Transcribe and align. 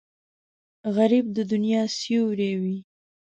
غریب 0.95 1.25
د 1.35 1.37
دنیا 1.51 1.83
سیوری 1.97 2.51
وي 2.61 2.77